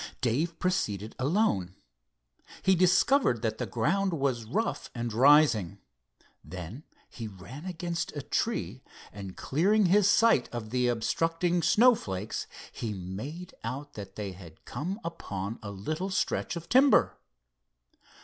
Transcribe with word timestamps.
Dave 0.19 0.57
proceeded 0.57 1.15
alone. 1.19 1.75
He 2.63 2.73
discovered 2.73 3.43
that 3.43 3.59
the 3.59 3.67
ground 3.67 4.13
was 4.13 4.45
rough 4.45 4.89
and 4.95 5.13
rising. 5.13 5.77
Then 6.43 6.85
he 7.07 7.27
ran 7.27 7.65
against 7.67 8.11
a 8.15 8.23
tree, 8.23 8.81
and 9.13 9.37
clearing 9.37 9.85
his 9.85 10.09
sight 10.09 10.49
of 10.51 10.71
the 10.71 10.87
obstructing 10.87 11.61
snowflakes 11.61 12.47
he 12.71 12.93
made 12.95 13.53
out 13.63 13.93
that 13.93 14.15
they 14.15 14.31
had 14.31 14.65
come 14.65 14.99
upon 15.03 15.59
a 15.61 15.69
little 15.69 16.09
stretch 16.09 16.55
of 16.55 16.67
timber. 16.67 17.15